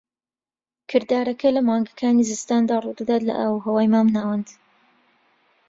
کردارەکە 0.89 1.47
لە 1.55 1.61
مانگەکانی 1.69 2.27
زستاندا 2.31 2.75
ڕوودەدات 2.83 3.21
لە 3.29 3.33
ئاوهەوای 3.39 3.91
مامناوەند. 3.93 4.47